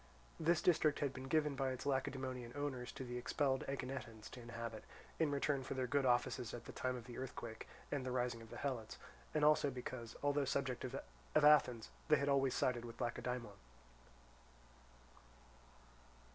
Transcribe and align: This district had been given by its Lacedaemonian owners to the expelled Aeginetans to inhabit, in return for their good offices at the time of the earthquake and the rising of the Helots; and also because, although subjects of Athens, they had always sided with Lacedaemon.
This 0.39 0.63
district 0.63 0.97
had 0.97 1.13
been 1.13 1.27
given 1.27 1.53
by 1.55 1.69
its 1.69 1.85
Lacedaemonian 1.85 2.53
owners 2.55 2.91
to 2.93 3.03
the 3.03 3.19
expelled 3.19 3.63
Aeginetans 3.67 4.31
to 4.31 4.41
inhabit, 4.41 4.83
in 5.19 5.29
return 5.29 5.61
for 5.61 5.75
their 5.75 5.85
good 5.85 6.07
offices 6.07 6.55
at 6.55 6.65
the 6.65 6.71
time 6.71 6.95
of 6.95 7.05
the 7.05 7.19
earthquake 7.19 7.67
and 7.91 8.03
the 8.03 8.09
rising 8.11 8.41
of 8.41 8.49
the 8.49 8.57
Helots; 8.57 8.97
and 9.35 9.45
also 9.45 9.69
because, 9.69 10.15
although 10.23 10.43
subjects 10.43 10.85
of 11.35 11.45
Athens, 11.45 11.91
they 12.07 12.15
had 12.15 12.29
always 12.29 12.55
sided 12.55 12.83
with 12.83 12.99
Lacedaemon. 12.99 13.53